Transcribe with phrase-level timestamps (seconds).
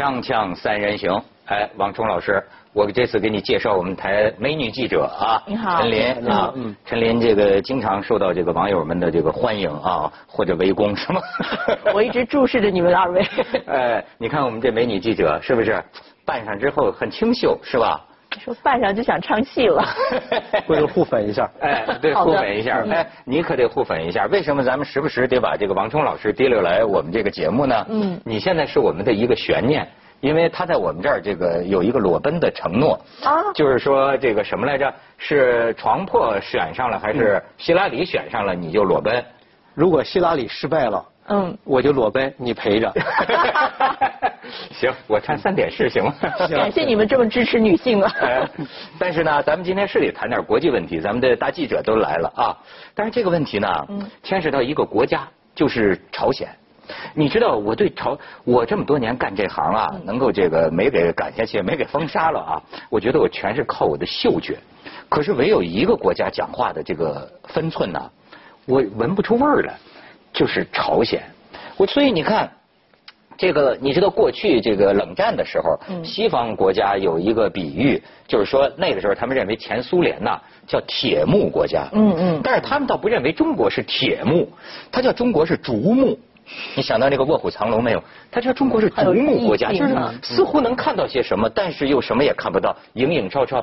[0.00, 11.20] 锵锵三人行，哎，王冲老师，我这次给你介绍我们台美女记者啊，你好陈琳啊，嗯，陈琳这个经常受到这个网友们的这个欢迎啊，或者围攻是吗？
[11.92, 13.22] 我一直注视着你们二位。
[13.66, 15.84] 哎，你看我们这美女记者是不是
[16.24, 18.02] 扮上之后很清秀是吧？
[18.38, 19.84] 说扮上就想唱戏了。
[20.68, 24.26] 为了互粉一下，哎，对，互粉一下，哎，你可得互粉一下。
[24.26, 27.86] 为什么咱们时不时得把这个王冲老师提溜来我们这个节目呢？
[27.88, 29.86] 嗯你现在是我们的一个悬念，
[30.20, 32.94] 因为他在我们这儿这个有一个裸奔的承诺，
[33.24, 34.92] 啊就是说这个什么来着？
[35.18, 39.22] 是床破选上了还是希拉里选上了你就裸奔？
[39.74, 42.92] 如果希拉里失败了，嗯，我就裸奔，你陪着。
[44.72, 46.12] 行，我穿三点式行吗？
[46.50, 48.12] 感谢你们这么支持女性啊。
[48.20, 48.48] 哎，
[48.98, 52.56] 但是呢，咱们今天是得谈点国际问题，咱们的大记者都来了啊。
[52.94, 53.68] 但是这个问题呢，
[54.24, 56.48] 牵涉到一个国家，就是朝鲜。
[57.14, 64.58] 你知道我对朝，我这么多年干这行啊，能够这个没给赶下去，没给封杀了啊，我觉得我全是靠我的嗅觉。
[65.08, 68.10] 可是唯有一个国家讲话的这个分寸呢，
[68.66, 69.74] 我闻不出味儿来，
[70.32, 71.22] 就是朝鲜。
[71.76, 72.50] 我所以你看，
[73.38, 84.46] 这个你知道过去这个冷战的时候，西方国家有一个比喻，就是说那个时候他们认为前苏联呐叫铁木国家，嗯嗯但是他们倒不认为中国是铁木，
[84.92, 86.18] 他叫中国是竹木。
[86.74, 88.02] 你想到那个卧虎藏龙没有？
[88.30, 93.62] 他叫中国是竹木国家，就是似乎能看到些什么，但是又什么也看不到，影影绰绰。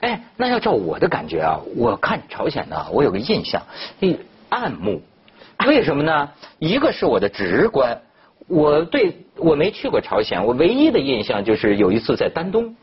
[0.00, 3.62] 哎，那要照我的感觉啊，我看朝鲜呢，我有个印象，
[4.00, 4.14] 哎，
[4.50, 5.00] 暗木。
[5.66, 6.28] 为什么呢？
[6.58, 7.96] 一个是我的直观，
[8.46, 12.74] 我对我没去过朝鲜，我唯一的印象就是有一次在丹东，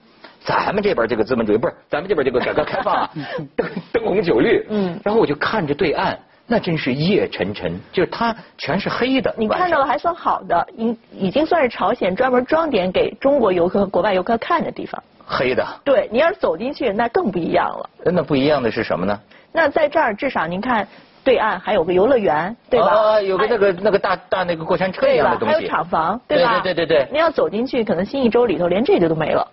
[0.44, 3.09] 咱们这边这个资本主义不是咱们这边这个改革开放啊，
[3.56, 9.34] 灯 灯红酒绿，嗯然后我就看着对岸，那真是夜沉沉，就是它全是黑的。
[9.38, 15.02] 你看到了还算好的，已已经算是朝鲜专门装点给中国游客和国外游客看的地方。
[15.26, 17.90] 黑的，对你要是走进去，那更不一样了。
[18.12, 19.19] 那不一样的是什么呢？
[19.52, 20.88] 那在这儿至少您看，
[21.25, 22.88] 对岸还有个游乐园，对吧？
[22.88, 25.40] 啊，有个那个那个大大那个过山车一对吧样的？
[25.40, 25.68] 东还有。
[25.68, 26.62] 厂房，对吧？
[26.62, 29.46] 对对对对您要走进去，可能新一周里头连这个都没了。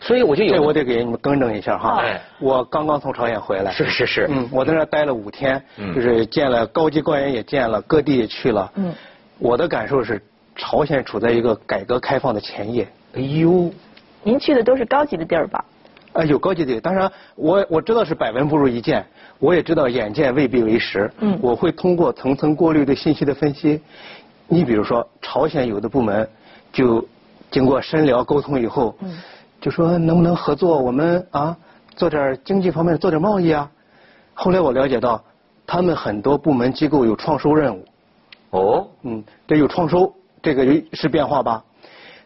[0.00, 2.20] 所以我就有这我得给你们更正一下哈哎。
[2.38, 3.72] 我刚刚从朝鲜回来。
[3.72, 8.70] 是是是，嗯，我在那儿待了五天嗯，就是见了高级官员也见了，各地也去了。
[8.76, 8.94] 嗯，
[9.40, 10.22] 我的感受是，
[10.54, 12.86] 朝鲜处在一个改革开放的前夜。
[13.14, 13.68] 哎呦，
[14.22, 15.64] 您去的都是高级的地儿吧？
[16.16, 19.04] 啊，有高级的，当然我我知道是百闻不如一见，
[19.38, 21.10] 我也知道眼见未必为实。
[21.20, 23.80] 嗯我会通过层层过滤对信息的分析。
[24.48, 26.26] 你比如说，朝鲜有的部门
[26.72, 27.06] 就
[27.50, 29.18] 经过深聊沟通以后，嗯
[29.60, 31.54] 就说能不能合作，我们啊
[31.96, 33.70] 做点经济方面做点贸易啊。
[34.32, 35.22] 后来我了解到，
[35.66, 37.84] 他们很多部门机构有创收任务。
[38.50, 41.62] 哦，嗯，这有创收，这个是变化吧。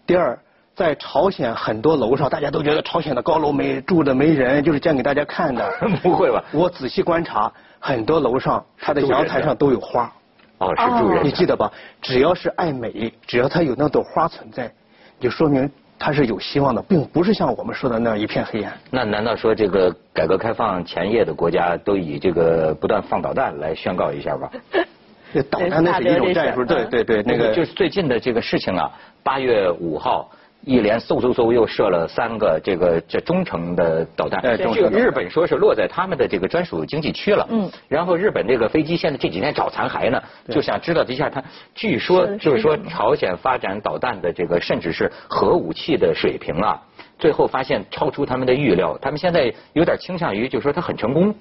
[0.07, 0.39] 第二，
[0.81, 5.71] 在朝鲜很多楼上，大家都觉得朝鲜的高楼没住的没人，就是建给大家看的。
[6.03, 6.43] 不会吧？
[6.53, 10.11] 我仔细观察，很多楼上它的阳台上都有花，
[10.57, 11.23] 哦，是住人。
[11.23, 11.71] 你记得吧？
[12.01, 14.73] 只要是爱美，只要它有那朵花存在，
[15.21, 18.73] 就说明它是有希望的，并不是像我们说的那样一片黑暗。
[18.91, 24.51] 那难道说这个改革开放前夜的国家都以这个不断放导弹来宣告一下吧？
[25.35, 28.91] 这导弹那是一种战术， 对对对，那个就是最近的这个事情啊，
[29.23, 30.27] 八月五号。
[30.63, 34.43] 一连嗖嗖嗖又射了三个这个这中程的导弹，
[34.91, 37.47] 日本说是落在他们的这个专属经济区了。
[37.51, 41.43] 嗯然后日本这个飞机现在这几天找残骸呢，就想知道一下它，
[41.75, 46.81] 据说就是说朝鲜发展导弹的这个甚至是核武器的水平啊，
[47.19, 51.35] 最后发现超出他们的预料，他们现在有点倾向于就是说它很成功。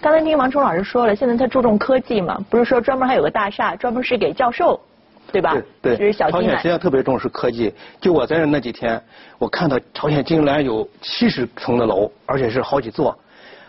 [0.00, 4.78] 刚才听王冲老师说了，现在他注重科技嘛，不是说专门还有个大厦，专门是给教授，
[5.34, 5.56] 对吧？
[5.82, 6.30] 对小。
[6.30, 7.72] 朝鲜实际上特别重视科技。
[8.00, 9.00] 就我在那那几天，
[9.38, 13.18] 我看到朝鲜竟然有七十层的楼，而且是好几座，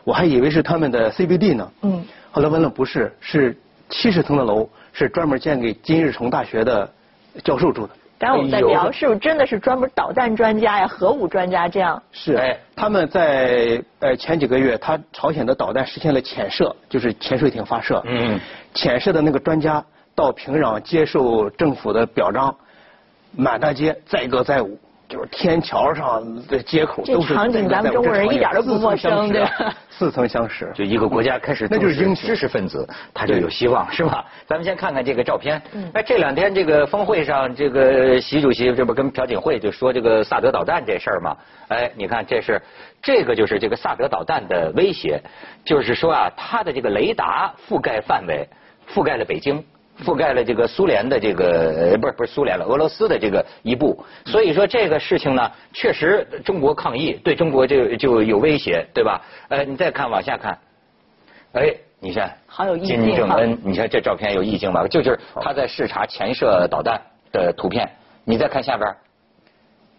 [0.03, 1.71] 我还以为是他们的 CBD 呢。
[1.81, 2.05] 嗯。
[2.31, 3.57] 后来问了，不是，是
[3.89, 6.89] 七十层的楼，是专门建给金日成大学的
[7.43, 7.93] 教授住的。
[8.17, 12.01] 刚刚我们在聊，是不是真的是专门导弹专家呀、核武专家这样？
[12.11, 18.01] 是，哎他们在呃前几个月，他朝鲜的导弹实现了潜射，就是潜水艇发射。
[18.05, 18.39] 嗯
[18.73, 19.83] 潜射的那个专家
[20.15, 22.55] 到平壤接受政府的表彰，
[23.35, 24.79] 满大街载歌载舞，
[25.09, 30.71] 就是天桥上的街口都是场景咱们中国人一点都不陌生对吧似曾相识。
[30.73, 34.25] 就一个国家开始那就是英雄重视知识分子，他就有希望，是吧？
[34.47, 35.61] 咱们先看看这个照片。
[35.73, 41.35] 嗯哎，这两天这个峰会上，这个习主席这不跟朴槿惠就说这个萨德导弹这事儿嘛？
[41.67, 42.61] 哎，你看这是
[43.01, 45.21] 这个就是这个萨德导弹的威胁，
[45.65, 48.47] 就是说啊，它的这个雷达覆盖范围
[48.89, 49.61] 覆盖了北京。
[50.03, 54.03] 覆盖了这个苏联的这个呃不是不是苏联了，俄罗斯的这个一部。
[54.25, 59.21] 所以说这个事情呢，确实中国抗议对中国就就有威胁，对吧？
[59.49, 60.57] 呃，你再看往下看，
[61.53, 64.85] 哎，你看，好有意境金正恩，你看这照片有意境吧？
[64.87, 67.01] 就就是他在视察潜射导弹
[67.31, 67.89] 的图片。
[68.27, 68.97] 你再看下边儿，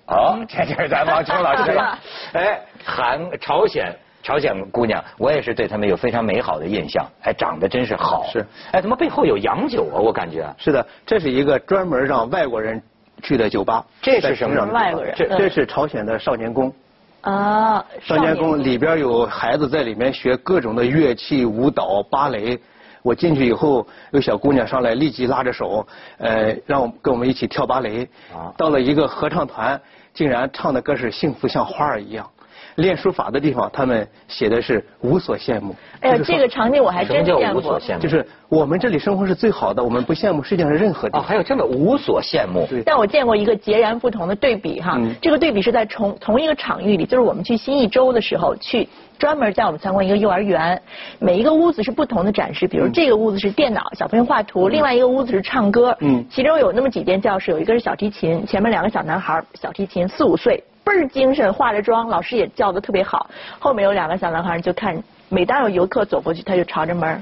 [0.09, 1.99] 哦，这就是咱王冲老师了。
[2.35, 3.95] 哎，韩朝鲜
[4.27, 7.07] 朝鲜姑娘，我也是对他们有非常美好的印象。
[7.23, 8.25] 哎，长得真是好。
[8.33, 8.45] 是。
[8.73, 10.01] 哎，怎么背后有洋酒啊？
[10.01, 10.53] 我感觉。
[10.59, 12.83] 是的，这是一个专门让外国人
[13.23, 13.87] 去的酒吧。
[14.03, 16.75] 这是什么外国人这嗯这是朝鲜的少年宫。
[17.21, 22.59] 啊，少年宫里边有孩子在里面学各种的乐器、舞蹈、芭蕾。
[23.03, 25.87] 我进去以后，有小姑娘上来立即拉着手，
[26.19, 28.03] 呃，让我跟我们一起跳芭蕾。
[28.35, 29.81] 啊到了一个合唱团，
[30.13, 32.29] 竟然唱的歌是《幸福像花儿一样》。
[32.77, 35.75] 练书法的地方，他们写的是无所羡慕。
[36.01, 37.61] 哎呀，这个场景我还什么叫真见过。
[37.61, 38.01] 无所羡慕？
[38.01, 41.29] 就是我们这里生活是最好的，我们不羡慕世界上任何地哦，方。
[41.29, 42.67] 还有这么无所羡慕。
[42.69, 48.87] 对但我见过一个截然不同的对比哈，嗯这个对比是在同同一个场域里，就是我们去新一周的时候，去
[49.19, 50.81] 专门带我们参观一个幼儿园，
[51.19, 63.29] 每一个屋子是不同的展示，比如这个屋子是电脑，小朋友画图，另外一个屋子是唱歌，嗯其中有那么几间教室，有一个是小提琴，前面两个小男孩，小提琴四五岁，倍儿精神，化着妆，老师也叫的特别好，
[63.59, 64.97] 后面有两个小男孩就看，
[65.29, 67.21] 每当有游客走过去，他就朝着门儿，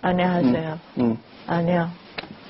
[0.00, 0.78] 啊那样这样。
[0.94, 1.16] 嗯，
[1.46, 1.92] 啊那样，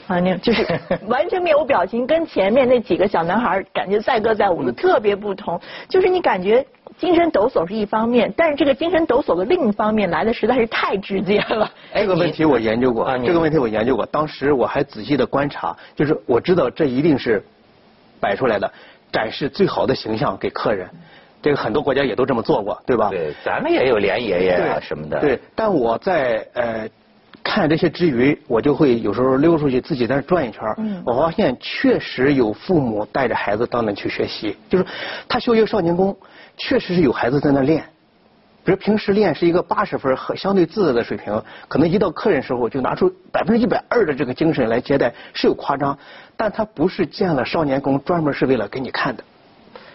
[0.06, 0.64] 啊那样，就是
[1.08, 5.60] 完全面无表情，跟前面那几个小男孩儿感觉载歌载舞的特别不同。
[5.88, 6.64] 就是你感觉
[6.96, 11.68] 精神抖擞是一方面，但是这个精神抖擞的另一方面来的实在是太直接了。
[11.92, 14.06] 哎这个问题我研究过啊，这个问题我研究过。
[14.06, 17.44] 当时我还仔细的观察，就是我知道这一定是
[18.20, 18.72] 摆出来的，
[19.16, 20.86] 展示最好的形象给客人。
[21.40, 23.08] 这个很多国家也都这么做过，对吧？
[23.08, 25.20] 对，咱们也有连爷爷啊什么的。
[25.20, 26.88] 对，但我在呃
[27.42, 34.84] 看这些之余，我就会有时候溜出去自己在那转一圈儿嗯我发现确实有父母带着孩子到那去学习，就是
[35.28, 36.16] 他修一个少年宫，
[36.56, 37.84] 确实是有孩子在那练。
[38.66, 45.96] 比如平时练是一个八十分和相对自在的水平，可能一到客人时候就拿出百分之一百二的这个精神来接待，是有夸张，
[46.36, 49.22] 但他不是建了少年宫专门是为了给你看的。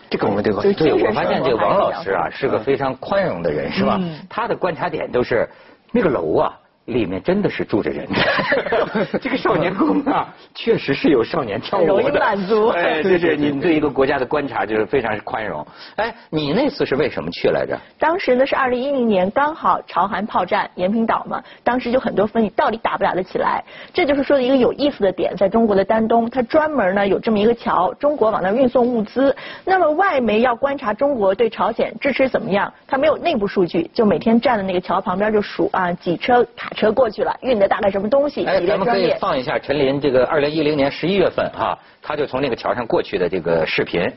[0.10, 4.26] 这个我们得就是对，我发现这个王老师啊是个非常宽容的人，是吧嗯？
[4.30, 5.46] 他的观察点都是
[5.92, 6.58] 那个楼啊。
[6.92, 15.66] 里面真的是住着人的， 这个少年宫啊，确实是有少年跳舞的，容易满足哎， 就是你对一个国家的观察就是非常宽容。
[15.96, 17.78] 哎，你那次是为什么去来着？
[17.98, 23.64] 当时呢是二零一零年，刚好朝韩炮战，延平岛嘛，当时就很多分析到底打不打得起来。
[23.94, 29.36] 这就是说的一个有意思的点，在中国的丹东，它专门呢有这么一个桥，中国往那儿运送物资。
[29.66, 39.14] 那么外媒要观察中国对朝鲜支持怎么样，它没有内部数据，就每天站在那个桥旁边就数啊几车卡车过去了，运的大概什么东西，哎，咱们可以。
[39.20, 44.10] 放一下陈林这个二零一零年十一月份哈，他就从那个桥上过去的这个视频。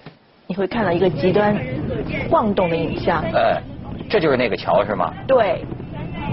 [0.46, 1.58] 你会看到一个极端
[2.30, 3.24] 晃动的影像。
[3.34, 3.60] 哎，
[4.08, 5.12] 这就是那个桥是吗？
[5.26, 5.64] 对，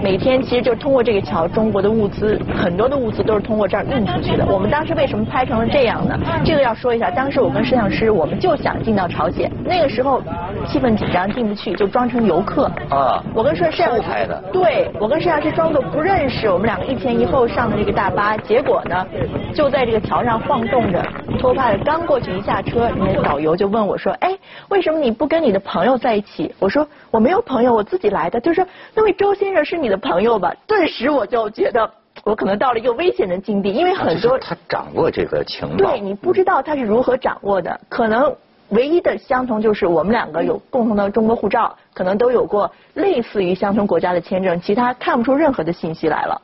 [0.02, 4.44] 每天其实就通过这个桥，中国的物资很多的物资都是通过这儿运出去的。
[4.46, 6.18] 我们当时为什么拍成了这样呢？
[6.44, 10.20] 这个要说一下，当时我跟摄像师，我们就想进到朝鲜，那个时候
[10.66, 12.64] 气氛紧张，进不去，就装成游客。
[12.90, 19.06] 啊，我跟摄摄像偷拍的对我跟摄像师装作不认识，我们两个一前一后上的这个大巴，结果呢，
[19.54, 21.00] 就在这个桥上晃动着，
[21.38, 21.78] 托帕的。
[21.84, 24.36] 刚过去一下车，人家导游就问我说：“哎，
[24.68, 31.88] 为什么你不跟你的朋友在一起？”我说：“我没有朋友，我自己来的。”就说：“那位周先生是你的朋友吧？”顿时我就觉得
[32.24, 35.90] 我可能到了一个危险的境地，因为很多啊他掌握这个情报。
[35.90, 38.34] 对你不知道他是如何掌握的，可能
[38.70, 46.40] 唯一的相同就是我们两个有共同的中国护照，可能都有过类似于相同国家的签证，其他看不出任何的信息来了，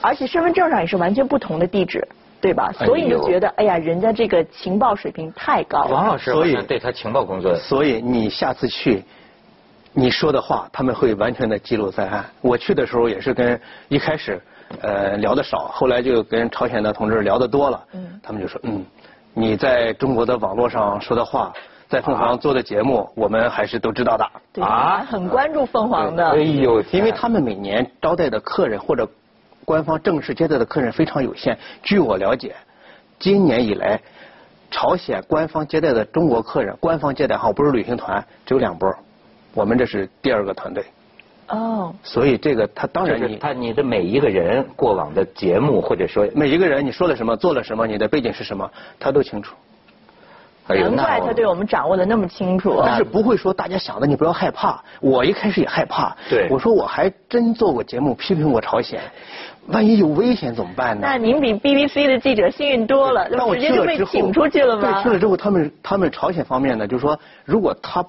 [0.00, 2.06] 而且身份证上也是完全不同的地址，
[2.40, 2.70] 对吧？
[2.72, 5.90] 所以你就觉得，哎呀，人家这个情报水平太高了。
[5.92, 9.02] 王老师所以对他情报工作所以你下次去，
[9.92, 12.24] 你说的话他们会完全的记录在案。
[12.40, 14.40] 我去的时候也是跟一开始
[14.80, 18.84] 呃聊的少，后来就跟朝鲜的同志聊的多了，嗯他们就说嗯，
[19.34, 21.52] 你在中国的网络上说的话，
[21.88, 24.26] 在凤凰做的节目，我们还是都知道的。
[24.54, 26.26] 对啊很关注凤凰的。
[26.30, 29.06] 哎呦，因为他们每年招待的客人或者
[29.64, 31.56] 官方正式接待的客人非常有限。
[31.82, 32.54] 据我了解，
[33.18, 34.00] 今年以来，
[34.70, 38.90] 朝鲜官方接待的中国客人，官方接待哈不是旅行团，只有两波，
[39.54, 40.84] 我们这是第二个团队。
[41.48, 49.54] 哦，所以这个他当然你他你的每一个人过往的节目或者说，每一个人你说了什么做了什么，你的背景是什么，他都清楚。
[50.68, 52.80] 难怪他对我们掌握的那么清楚。
[52.86, 54.80] 但是不会说大家想的你不要害怕。
[55.00, 56.16] 我一开始也害怕。
[56.30, 59.00] 对我说我还真做过节目批评过朝鲜，
[59.66, 61.06] 万一有危险怎么办呢？
[61.06, 64.92] 那您比 BBC 的记者幸运多了，那我直接就被请出去了吗？
[64.94, 68.02] 对，去了之后，他们他们朝鲜方面呢，就是说，如果他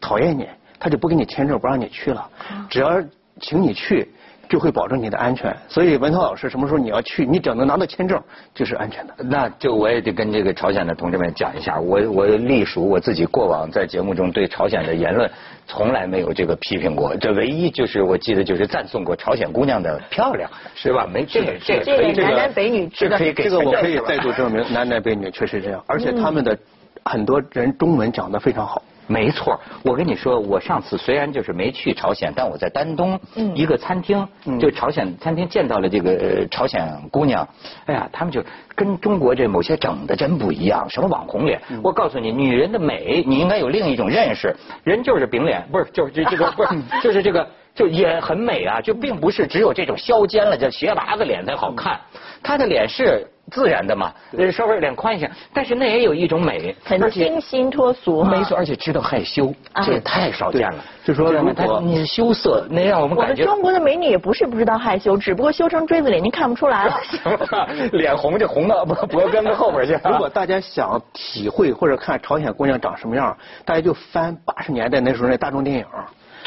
[0.00, 2.28] 讨厌你，他就不给你签证，不让你去了。
[2.68, 3.02] 只要
[3.40, 4.08] 请你去。
[4.48, 8.18] 就会保证你的安全，所以文涛老师什么时候你要去，你只要能拿到签证，
[8.54, 9.14] 就是安全的。
[9.18, 15.30] 那就我也得跟这个朝鲜的同志们讲一下，我我隶属我自己过往在节目中对朝鲜的言论
[15.66, 21.06] 从来没有这个批评过，这唯一就是我记得就是赞颂过朝鲜姑娘的漂亮，是吧？
[21.06, 26.58] 没这个这这个男男北女，这个这个我可以再度证明，男男北女确实这样，而且他们的
[27.04, 28.82] 很多人中文讲的非常好。
[29.08, 33.18] 没错，我跟你说，我上次虽然就是没去朝鲜，但我在丹东
[33.54, 34.28] 一个餐厅，
[34.60, 37.48] 就朝鲜餐厅见到了这个朝鲜姑娘，
[37.86, 41.60] 哎呀，他们就跟中国这某些整的真不一样，什么网红脸。
[41.82, 46.70] 我告诉你，女人的美，你应该有另一种认识，人就是饼脸，不是就是这这个不是
[47.02, 52.00] 就是这个就也很美啊，就并不是只有这种削尖了这斜拔子脸才好看，
[52.42, 53.24] 她的脸是。
[53.50, 54.12] 自然的嘛，
[54.52, 58.22] 稍微脸宽一些，但是那也有一种美，很清新脱俗。
[58.22, 59.50] 没错，而且知道害羞，
[59.86, 60.84] 这也太少见了。
[61.02, 63.44] 就说他你羞涩，那让我们感觉。
[63.44, 67.00] 我们中国的美女也不是不知道害羞，只不过修成锥子脸，您看不出来了。
[67.92, 69.98] 脸红就红到脖根子后边去。
[70.04, 75.86] 如果大家想体会或者看朝鲜姑娘长什么样，大家就翻八十年代那时候那大众电影。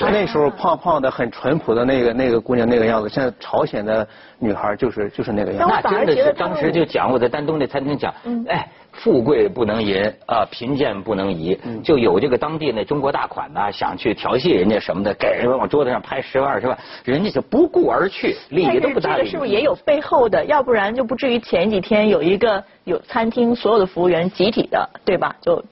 [0.09, 4.07] 那时候胖胖的、很淳朴的那个那个姑娘那个样子，现在朝鲜的
[4.39, 5.75] 女孩就是就是那个样子。
[5.75, 8.13] 那真的是当时就讲我在丹东那餐厅讲，
[8.47, 19.17] 哎，富贵不能淫啊，贫贱不能移，就有这个当地那中国大款呐，想去调戏人家什么的，给人往桌子上拍十万二十万，人家就不顾而去，理都不搭理。
[19.17, 20.43] 这个是不是也有背后的？
[20.45, 25.35] 要不然就不至于前几天有一个有餐厅所有的服务员集体的，对吧？
[25.41, 25.63] 就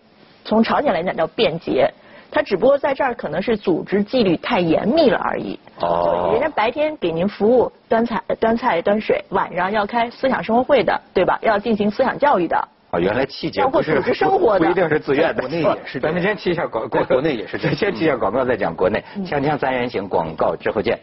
[0.43, 1.91] 从朝鲜来讲叫便捷。
[2.31, 5.59] 他只不过在这儿可能是组织纪律太严密了而已。
[5.81, 6.29] 哦。
[6.33, 11.39] 人家白天给您服务端菜端菜端水，晚上要开思想生活会的，对吧？
[11.41, 12.55] 要进行思想教育的。
[12.91, 15.41] 啊，原来气节不是不一定是自愿的。
[15.41, 15.99] 国内也是。
[15.99, 17.57] 咱们先提一下广国国内也是。
[17.57, 19.03] 先提一下广告再讲国内。
[19.25, 20.99] 锵锵三人行广告之后见。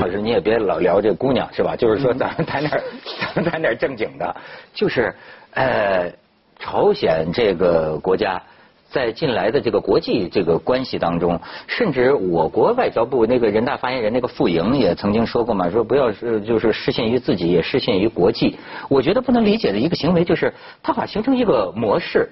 [0.00, 1.74] 老师，你也别老聊这姑娘是吧？
[1.76, 2.82] 就是说咱们谈点
[3.34, 4.36] 咱们谈点正经的，
[4.72, 5.14] 就是。
[5.56, 6.12] 呃，
[6.58, 8.42] 朝鲜这个国家
[8.90, 18.58] 在近来的这个国际这个关系当中，甚至我国外交部那个人大发言人那个傅莹也曾经说过嘛，说不要是就是失信于自己，也失信于国际。
[18.90, 22.28] 我觉得不能理解的一个行为就是，他把形成一个模式。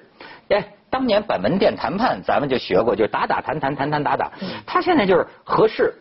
[0.49, 4.31] 哎，当年板门店谈判咱们就学过，就是打打谈谈谈谈打打。
[4.67, 5.91] 他现在就是合适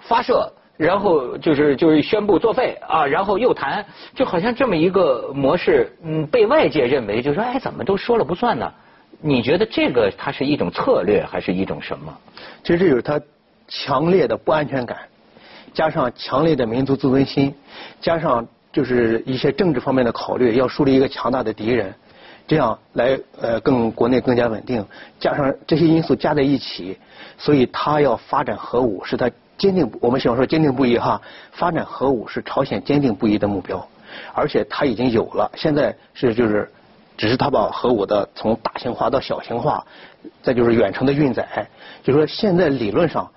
[0.00, 0.52] 发射。
[0.78, 8.72] 然后就是就是宣布作废啊，然后又谈，就好像这么一个模式，嗯，被外界认为就说，哎，怎么都说了不算呢？
[9.20, 12.12] 你觉得这个它是一种策略，还是一种什么？
[12.64, 13.20] 其实这就是他
[13.68, 14.96] 强烈的不安全感，
[15.74, 17.54] 加上强烈的民族自尊心，
[18.00, 21.94] 加上就是一些政治方面的考虑，要树立一个强大的敌人，
[22.48, 24.84] 这样来呃更国内更加稳定，
[25.20, 26.98] 加上这些因素加在一起，
[27.36, 29.30] 所以他要发展核武是他。
[29.62, 31.22] 坚定，我们喜欢说坚定不移哈。
[31.52, 33.86] 发展核武是朝鲜坚定不移的目标，
[34.34, 35.48] 而且他已经有了。
[35.54, 36.68] 现在是就是，
[37.16, 39.86] 只是他把核武的从大型化到小型化，
[40.42, 41.68] 再就是远程的运载。
[42.02, 43.30] 就说现在理论上，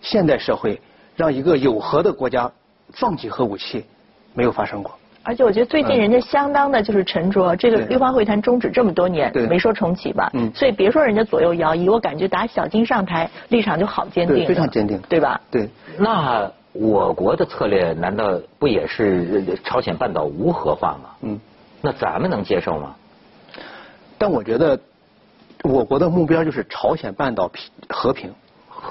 [0.00, 0.80] 现代社会
[1.14, 2.50] 让一个有核的国家
[2.88, 3.86] 放弃核武器，
[4.34, 4.98] 没有发生过。
[5.22, 10.30] 而且我觉得最近人家相当的就是沉着，这个六方会谈终止这么多年，没说重启吧？
[10.32, 10.50] 嗯。
[10.54, 15.40] 所以别说人家左右摇移，我感觉打小金上台立场就好坚定，非常坚定，对吧？
[15.50, 15.68] 对。
[15.98, 21.10] 那我国的策略难道不也是朝鲜半岛无核化吗？
[21.22, 21.40] 嗯。
[21.82, 22.94] 那咱们能接受吗？
[24.16, 24.78] 但我觉得
[25.62, 28.32] 我国的目标就是朝鲜半岛平和平。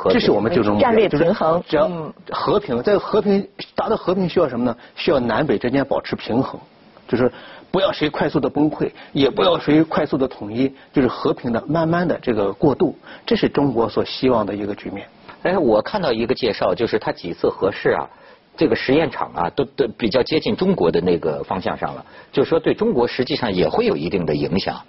[0.10, 1.34] 这是我们最终目标，就是
[1.67, 1.89] 只要
[2.31, 4.75] 和平，在和平达到和平需要什么呢？
[4.96, 6.60] 需要南北之间保持平衡，
[7.08, 7.31] 就是
[7.72, 15.08] 不要谁快速的崩溃，也不要谁快速的统一，就是和平的、慢慢的这个过渡，这是中国所希望的一个局面。
[15.43, 18.10] 哎，我看到一个介绍，就是他几次核试啊，
[18.58, 24.81] 这个实验场啊，都都比较接近中国的那个方向上了，就是说对中国实际上也会有一定的影响。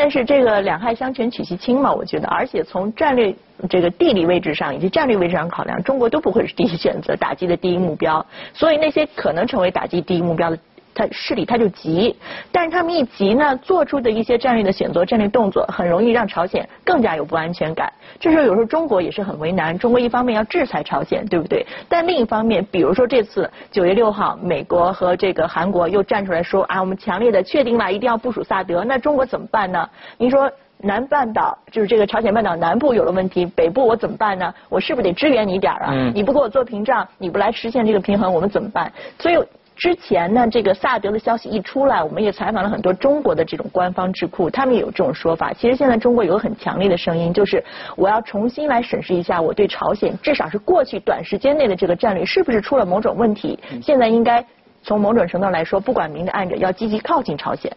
[0.00, 3.34] 但是这个两害相权取其轻嘛，我觉得，而且从战略
[3.68, 8.24] 这个地理位置上以及战略位置上考量，中国都不会是第一选择，打击的第一目标。
[8.54, 10.58] 所以那些可能成为打击第一目标的。
[10.98, 12.16] 他势力他就急，
[12.50, 17.92] 但是他们一急呢，做出的一些战略的选择、战略动作，很容易让朝鲜更加有不安全感。
[18.18, 21.64] 这时候有时候中国也是很为难，中国一方面要制裁朝鲜，对不对？
[21.88, 29.88] 但另一方面，比如说这次九月六号，美国和这个韩国又站出来说啊，我们强烈的确定了一定要部署萨德，那中国怎么办呢？
[30.16, 30.50] 您说
[30.80, 34.52] 南半岛就是这个朝鲜半岛南部有了问题，北部我怎么办呢？
[34.68, 35.90] 我是不是得支援你点儿啊？
[35.92, 38.92] 嗯你不给我做屏障，你不来实现这个平衡，我们怎么办？
[39.20, 39.38] 所以。
[39.78, 45.52] 之前呢，这个萨德的消息一出来，我们也采访了很多中国的这种官方智库，他们也有这种说法。
[45.52, 47.64] 其实现在中国有个很强烈的声音，就是
[47.96, 53.56] 我要重新来审视一下我对朝鲜，至少是过去短时间内的这个战略是不是出了某种问题。
[53.80, 54.44] 现在应该
[54.82, 57.70] 从某种程度来说，不管明着暗着，要积极靠近朝鲜。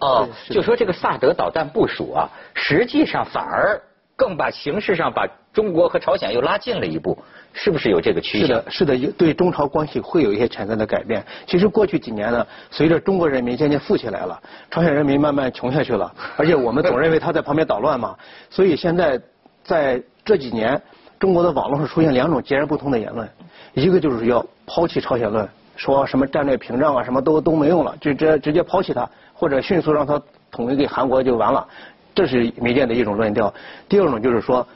[0.00, 3.78] 哦，就说这个萨德导弹部署啊，实际上反而
[4.16, 7.16] 更把形式上把中国和朝鲜又拉近了一步，
[7.52, 8.46] 是不是有这个趋势？
[8.46, 11.24] 是的，是的，对中朝关系会有一些潜在的改变。
[11.46, 14.36] 其实过去几年呢，随着中国人民渐渐富起来了，
[14.68, 18.16] 朝鲜人民慢慢穷下去了，而且我们总认为他在旁边捣乱嘛，
[18.50, 19.20] 所以现在
[19.62, 20.80] 在这几年，
[21.20, 23.28] 中国的网络上出现两种截然不同的言论，
[23.74, 30.20] 一个就是要抛弃朝鲜论，说什么战略屏障啊，什么都都没用了，就直直接抛弃它，或者迅速让它
[30.50, 31.64] 统一给韩国就完了，
[32.12, 33.54] 这是民间的一种论调。
[33.88, 34.66] 第二种就是说。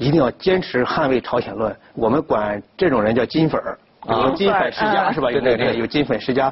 [0.00, 4.24] 一定要坚持捍卫朝鲜论，我们管这种人叫金粉儿，啊。
[4.24, 5.30] 有金粉世家嗯是吧？
[5.30, 5.76] 有对对对。
[5.76, 6.50] 有金粉世家，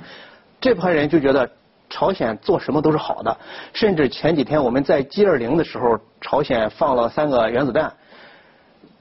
[0.61, 1.49] 这派人就觉得
[1.88, 3.35] 朝鲜做什么都是好的，
[3.73, 7.90] 甚至前几天我们在 G 二零的时候，朝鲜放了三个原子弹，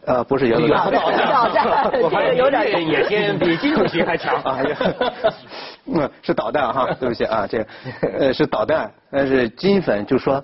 [0.05, 1.91] 呃，不是原子弹，导弹导弹。
[2.01, 4.33] 我发现这个有点这野心比金主席还强。
[4.47, 4.59] 啊，
[5.87, 7.67] 嗯，是导弹哈，对不起啊，这
[8.17, 10.41] 呃是导弹，但是金粉就说。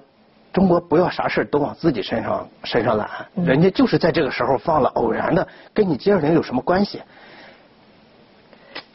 [0.54, 3.10] 中国不要啥事都往自己身上身上揽，
[3.44, 7.02] 人家就是在这个时候放了，偶然的，跟你接二零有什么关系？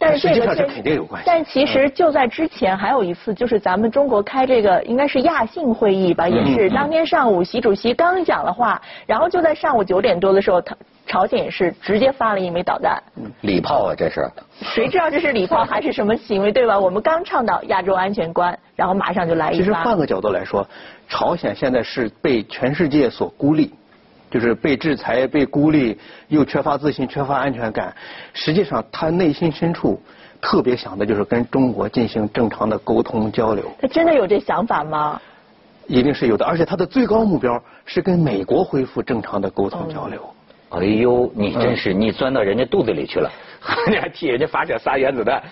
[0.00, 1.26] 但是这个实际上是肯定有关系。
[1.26, 10.76] 但其实就在之前还有一次，就是咱们中国开这个应该是亚信会议吧，也是当天上午习主席刚讲了话，然后就在上午九点多的时候，他
[11.08, 13.02] 朝鲜也是直接发了一枚导弹。
[13.40, 14.30] 礼炮啊，这是。
[14.60, 16.78] 谁知道这是礼炮还是什么行为，对吧？
[16.78, 19.58] 我们刚倡导亚洲安全观，然后马上就来一发。
[19.58, 20.64] 其实换个角度来说，
[21.08, 23.72] 朝鲜现在是被全世界所孤立，
[24.30, 25.98] 就是被制裁、被孤立，
[26.28, 27.92] 又缺乏自信、缺乏安全感。
[28.34, 29.98] 实际上，他内心深处
[30.42, 35.18] 特别想的就是跟中国进行正常的沟通交流，他真的有这想法吗？
[35.86, 36.44] 一定是有的。
[36.44, 40.20] 而且他的最高目标是跟美国恢复正常的沟通交流。
[40.70, 43.30] 哎呦，你真是你钻到人家肚子里去了，
[43.88, 45.42] 你还替人家发射仨原子弹，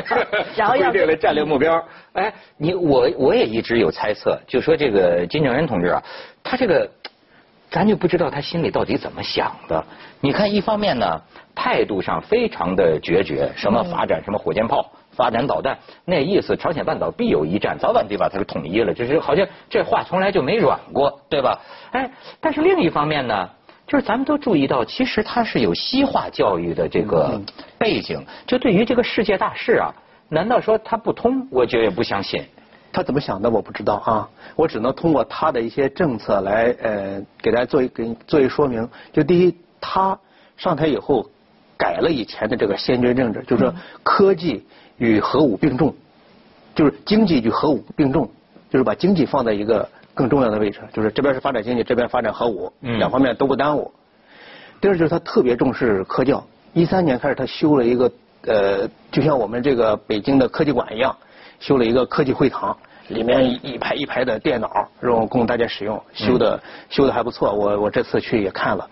[0.56, 1.82] 然后要规定了战略目标。
[2.14, 6.02] 哎，你我我也一直有猜测，就说这个金正恩同志啊，
[6.42, 6.90] 他这个
[7.70, 9.84] 咱就不知道他心里到底怎么想的。
[10.20, 11.20] 你看，一方面呢，
[11.54, 14.90] 态度上非常的决绝，什么发展什么火箭炮。
[15.14, 18.94] 发展导弹，那意思朝鲜半岛必有一战，早晚得把它给统一了。
[18.94, 21.60] 就是好像这话从来就没软过，对吧？
[21.92, 23.50] 哎，但是另一方面呢，
[23.92, 27.38] 就是咱们都注意到，其实他是有西化教育的这个
[27.76, 29.92] 背景，就对于这个世界大事啊，
[30.30, 31.46] 难道说他不通？
[31.50, 32.42] 我觉得也不相信。
[32.90, 38.88] 他怎么想的我不知道啊，我只能通过他的一些政策来呃给大家做一给做一说明。
[39.12, 40.18] 就第一，他
[40.56, 41.28] 上台以后
[41.76, 44.64] 改了以前的这个先决政治，就是说科技
[44.96, 45.94] 与核武并重，
[46.74, 48.26] 就是经济与核武并重，
[48.70, 53.92] 就是把经济放在一个更重要的位置，就是这边是发展经济，这边发展核武，嗯两方面都不耽误。
[54.80, 58.10] 第二就是他特别重视科教，一三年开始他修了一个
[58.46, 61.16] 呃，就像我们这个北京的科技馆一样，
[61.60, 62.76] 修了一个科技会堂，
[63.08, 68.88] 里面一一排一排的电脑，让供大家使用，修的、修的还不错，我我这次去也看了。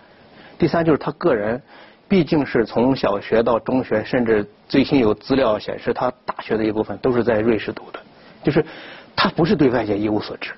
[0.59, 1.61] 第三就是他个人，
[2.09, 7.99] 毕竟是从小学到中学，甚至最新有资料显示，他大学的一部分都是在瑞士读的，
[8.45, 8.65] 就是
[9.17, 10.53] 他不是对外界一无所知。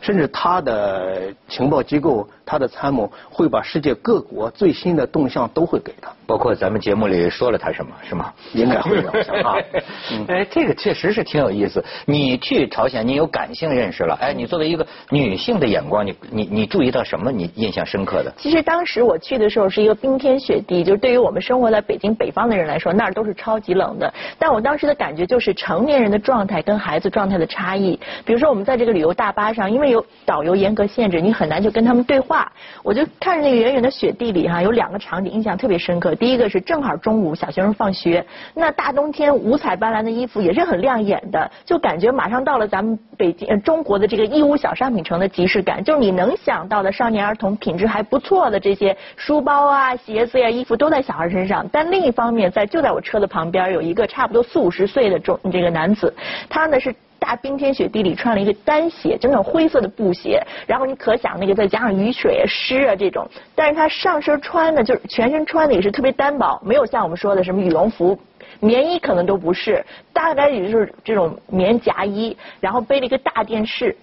[0.00, 6.10] 甚至他的情报机构、他的参谋会把世界各国最新的动向都会给他。
[6.26, 8.32] 包括咱们节目里说了他什么，是吗？
[8.52, 9.54] 应该会有啊
[10.12, 11.84] 嗯哎，这个确实是挺有意思。
[12.04, 14.18] 你去朝鲜，你有感性认识了。
[14.20, 17.30] 哎，你作为一个女性的眼光，你你你注意到什么？
[17.30, 18.32] 你印象深刻的？
[18.36, 24.12] 其实当时我去的时候是一个冰天雪地，就是对于我们生活在北京北方的人来说，那儿都是超级冷的。
[24.38, 27.98] 但我当时的感觉就是成年人的状态跟孩子状态的差异。
[28.24, 32.50] 比如说我们在这个旅游大巴上，因为有导游严格限制，你很难就跟他们对话。
[32.82, 36.14] 我就看着那个远远的雪地里哈，有两个场景印象特别深刻。
[36.14, 51.66] 第一个是正好中午小学生放学，那大冬天五彩斑斓的衣服也是很亮眼的，就感觉马上到了咱们北京、中国的这个义乌小商品城的即视感，就是你能想到的少年儿童品质还不错的这些书包啊、鞋子呀、衣服都在小孩身上。
[51.72, 56.12] 但另一方面，在就在我车的旁边有一个差不多四五十岁的中这个男子，
[56.48, 56.94] 他呢是。
[57.26, 68.16] 他冰天雪地里穿了一个单鞋，就那种灰色的布鞋，然后你可想那个再加上雨水啊、湿啊这种，但是他上身穿的就是全身穿的也是特别单薄，没有像我们说的什么羽绒服、
[68.60, 73.96] 棉衣可能都不是，大概也就是这种棉夹衣，然后背了一个大电视，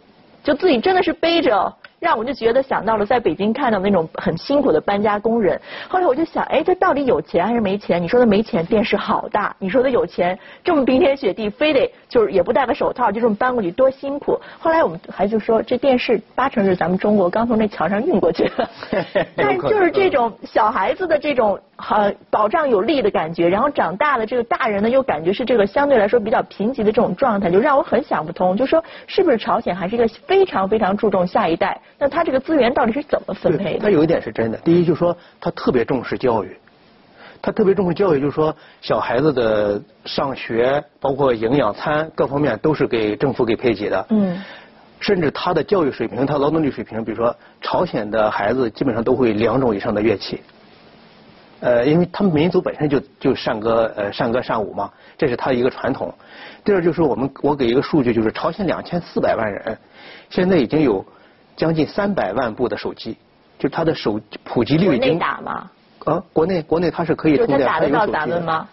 [0.44, 1.74] 就自己真的是背着。
[2.04, 5.60] 让我就觉得想到了在北京看到那种很辛苦的搬家工人。
[5.88, 8.04] 后来我就想，哎，他到底有钱还是没钱？
[8.04, 14.38] 你说的没钱，电视好大；你说的有钱，这么冰天雪地，非得就是也不戴个手套，就这么搬过去，多辛苦。
[14.60, 18.70] 后来我们还就说，这电视八成是咱们中国刚从那桥上运过去的。
[19.38, 31.80] 但是就是这种小孩子的这种呃保障有力的感觉，然后长大了这个大人呢又感觉是这个相对来说比较贫瘠的这种状态，就让我很想不通，就说是不是朝鲜还是一个非常非常注重下一代？
[32.04, 33.80] 那他这个资源到底是怎么分配的？
[33.80, 36.58] 他有一点是真的，第一就是说他特别重视教育，
[37.42, 44.06] 他特别重视教育，就是说小孩子的上学，包括营养餐各方面都是给政府给配给的。
[44.10, 44.38] 嗯。
[45.00, 50.42] 甚至他的教育水平，他劳动力水平，比如说朝鲜的孩子基本上都会两种以上的乐器。
[51.62, 56.14] 呃，因为他们民族本身就就善歌呃善歌善舞嘛，这是他的一个传统。
[56.66, 59.78] 第二就是我们我给一个数据，就是朝鲜两千四百万人，
[60.30, 61.06] 现在已经有
[61.56, 63.18] 将近三百万部的手机，
[63.60, 65.00] 就它的手普及率已经。
[65.00, 65.70] 国内打吗？
[66.06, 68.68] 啊，国内国内它是可以通电它有手机的。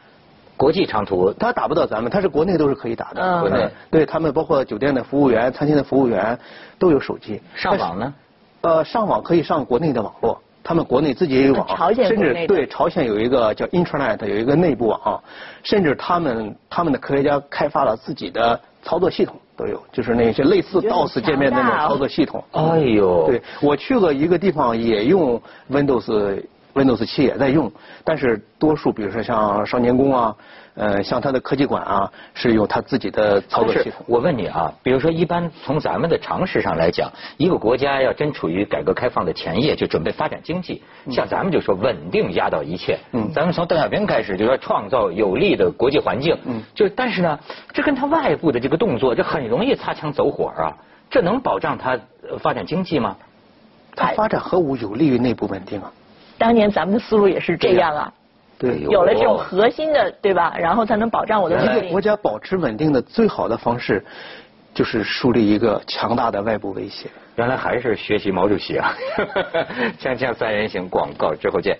[0.56, 3.40] 国际长途，它打不到咱们，它是国内都是可以打的。
[3.40, 6.38] 国内，对他们包括酒店的服务员、餐厅的服务员
[6.78, 7.40] 都有手机。
[7.54, 8.14] 上网呢？
[8.60, 15.22] 呃，上网可以上国内的网络，他们国内自己也有网，甚至对朝鲜有一个叫 Internet，有一个内部网，
[15.62, 22.42] 甚至他们他们的科学家开发了自己的操作系统都有，就是那些类似 DOS 界面那种操作系统。
[22.53, 23.27] 哎呦！
[23.27, 26.42] 对我去过一个地方，也用 Windows。
[26.74, 27.70] Windows 七也在用，
[28.04, 30.37] 但是多数，比如说像少年宫啊，
[30.74, 34.04] 呃，像它的科技馆啊，是用它自己的操作系统。
[34.06, 42.98] 我问你啊，比如说一般从咱们的常识上来讲，一个国家要真处于改革开放的前夜，就准备发展经济，像咱们就说稳定压倒一切。
[43.12, 43.30] 嗯。
[43.33, 46.37] 咱们从邓小平开始就说创造有利的国际环境。
[46.44, 46.62] 嗯。
[46.74, 47.38] 就但是呢，
[47.72, 50.72] 这跟他外部的这个动作，这很容易擦枪走火啊，
[51.11, 51.98] 这能保障他
[52.38, 53.16] 发展经济吗？
[53.96, 55.92] 他发展核武有利于内部稳定啊。
[56.40, 58.12] 当年咱们的思路也是这样啊，
[58.59, 60.57] 对，有了这种核心的，对吧？
[60.59, 61.90] 然后才能保障我的稳定。
[61.90, 64.03] 国家保持稳定的最好的方式，
[64.72, 67.11] 就是树立一个强大的外部威胁。
[67.37, 68.94] 原来还是学习毛主席啊！
[70.00, 71.79] 锵锵三人行，广告之后见。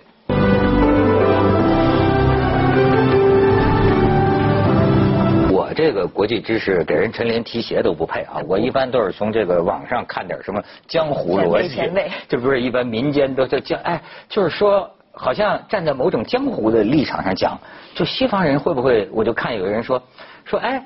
[5.91, 8.41] 这个国际知识给人陈林提鞋都不配啊！
[8.47, 11.83] 我一般都是从这个网上看点什么江湖逻辑，
[12.29, 17.59] 这不是一般民间都叫哎，就是说好像站在某种江湖的立场上讲，
[17.93, 19.09] 就西方人会不会？
[19.11, 20.01] 我就看有人说
[20.45, 20.81] 说哎，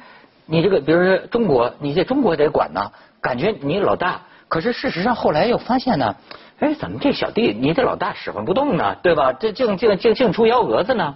[0.46, 2.80] 你这个比如说中国，你这中国得管呢，
[3.20, 6.16] 感觉你老大，可是事实上后来又发现呢，
[6.60, 8.96] 哎，怎么这小弟你这老大使唤不动呢？
[9.02, 9.34] 对吧？
[9.34, 11.14] 这净净净净出幺蛾子呢？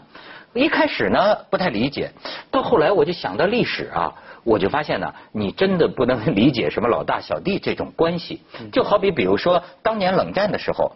[0.54, 2.10] 一开始呢不太理解，
[2.50, 4.12] 到后来我就想到历史啊，
[4.44, 8.40] 我就发现呢，你真的不能 理解什么老大小弟这种关系。
[8.72, 10.90] 就好比比如说当年冷战的时候，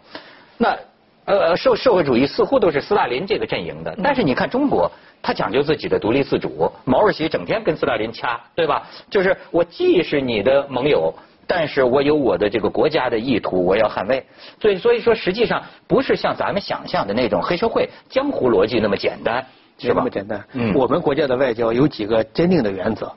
[0.57, 0.77] 那
[1.25, 8.85] 呃社社会主义似乎都是斯大林这个阵营的，但是你看中国，他讲究自己的独立自主，毛主席整天跟斯大林掐，对吧？
[9.09, 11.13] 就是我既是你的盟友。
[11.45, 14.25] 但是我有我的这个国家的意图，我要捍卫。
[14.59, 19.45] 所以，所以说，实际上不是像咱们想象的那种黑社会江湖逻辑那么简单，
[19.77, 19.95] 是吧？
[19.97, 20.43] 那么简单。
[20.53, 20.73] 嗯。
[20.73, 23.11] 我们国家的外交有几个坚定的原则。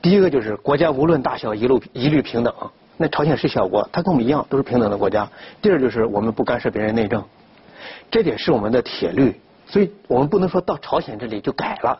[0.00, 2.52] 第一个就是国家无论大小，一路一律平等。
[2.96, 5.28] 那朝鲜是小国，它跟我们一样都是平等的国家。
[5.60, 7.24] 第二就是我们不干涉别人内政，
[8.10, 9.34] 这点是我们的铁律。
[9.66, 11.98] 所以我们不能说到朝鲜这里就改了。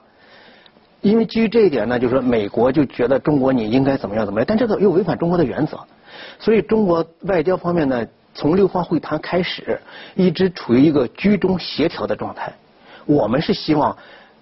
[1.03, 5.79] 因为基于这一点呢，就是说美国就觉得中国你应该怎么样怎么样，但这个又违反中国的原则，
[6.39, 9.81] 所以中国外交方面呢，从六方会谈开始，
[10.15, 12.53] 一直处于一个居中协调的状态。
[13.05, 13.97] 我们是希望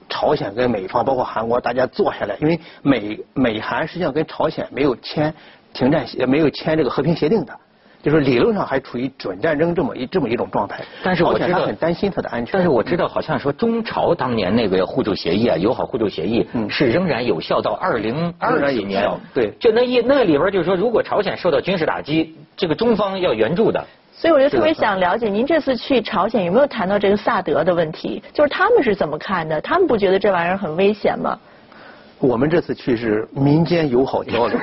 [0.09, 5.33] 朝鲜跟美方，包括韩国，大家坐下来，因为美美韩实际上跟朝鲜没有签
[5.73, 7.59] 停战协，没有签这个和平协定的。
[8.03, 12.53] 就是理论上还处于准战争这么一这么一种状态，但是我知道很担心他的安全。
[12.55, 19.07] 但是我知道好像说中朝当年那个互助协议啊，友好互助协议是仍然有效到二零二几年。
[19.35, 23.85] 对，就那一那里边就是说，如果朝鲜受到军事打击，这个中方要援助的。
[24.13, 28.23] 所以我就特别想了解，您这次去朝鲜有没有谈到这个萨德的问题？
[28.35, 29.61] 就是他们是怎么看的？
[29.61, 31.39] 他们不觉得这玩意儿很危险吗？
[32.21, 34.59] 我们这次去是民间友好交流，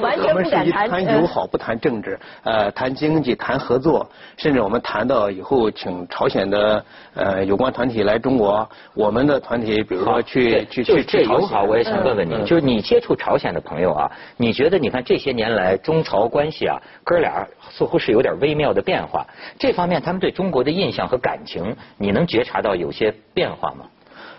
[0.00, 6.82] 我们是以谈友好不谈政治，呃，谈经济，谈合作，甚至我们谈到以后请朝鲜的
[7.14, 19.26] 呃有关团体来中国，我们的团体比如说去去去这友好，我也想问问你，就是你接触朝鲜的朋友啊，你觉得你看这些年来中朝关系啊，哥俩似乎是有点微妙的变化，
[19.58, 23.84] 这方面他们对中国的印象和感情，你能觉察到有些变化吗？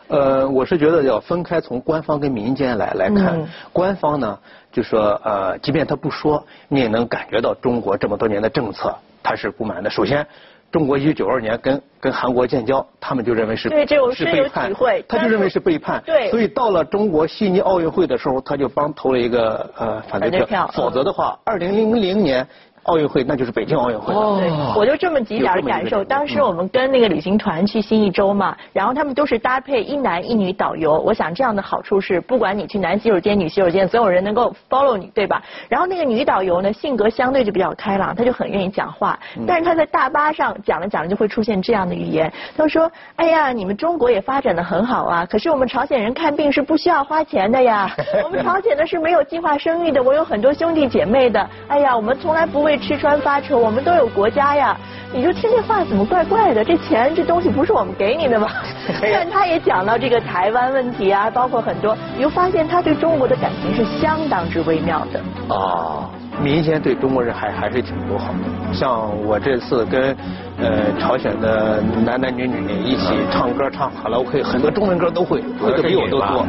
[0.07, 3.47] 呃，我是觉得要分开从官方跟民间来来看。
[3.71, 4.39] 官方呢，
[4.71, 9.89] 就说呃，即便他不说，你也能感觉到中国这么多年的政策他是不满的。
[9.89, 10.25] 首先。
[10.73, 14.73] 中国一九九二年跟跟韩国建交，他们就认为是是背叛，
[15.07, 22.47] 他就认为是背叛，对，所以到了中国悉尼奥运会的时候，他就帮投了一个呃反对票，否则的话，二零零零年。
[22.83, 24.13] 奥运会那就是北京奥运会。
[24.13, 26.03] 对，我就这么几点感受。
[26.03, 30.99] 当时我们跟那个旅行团去新一周嘛，然后他们都是搭配一男一女导游。
[30.99, 35.41] 我想这样的好处是，不管你去男洗手间、女洗手间，总有人能够 follow 你，对吧？
[35.69, 39.17] 然后那个女导游呢，性格相对就比较开朗，她就很愿意讲话。
[39.47, 47.89] 但是她在大巴上讲着讲着就会出现这样的语言，她说：“哎呀，你们中国也发展的很好啊，可是我们朝鲜人看病是不需要花钱的呀。
[48.23, 51.49] 我们朝鲜呢是没有计划生育的，我有很多兄弟姐妹的。
[51.69, 54.77] 哎呀，我们从来不为。”吃穿发愁，我们都有国家呀！
[55.11, 56.63] 你就听这话怎么怪怪的？
[56.63, 58.49] 这钱这东西不是我们给你的吗？
[59.01, 65.55] 但他也讲到这个台湾问题啊，包括很多，你就发现他对中国的感情是相当之微妙的。
[65.55, 66.09] 啊。
[66.41, 70.15] 民间对中国人还还是挺友好的，像我这次跟
[70.57, 76.45] 呃朝鲜的男男女女一起唱歌唱卡拉 OK，很多中文歌都会，会的比我都多，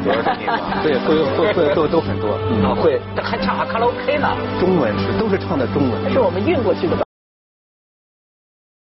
[0.83, 2.33] 对，会会会都都很多，
[2.67, 7.05] 啊会，还唱卡拉 OK 呢，中文是都是唱的中文，是我们运过去的吧。